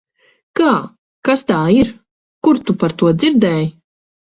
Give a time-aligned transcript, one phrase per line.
[0.59, 0.69] Kā?
[1.29, 1.93] Kas tā ir?
[2.49, 3.71] Kur tu par to dzirdēji?